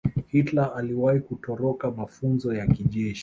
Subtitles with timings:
[0.27, 3.19] hitler aliwahi kutoroka mafunzo ya kijeshi